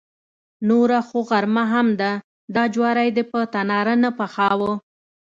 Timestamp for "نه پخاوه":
4.03-4.71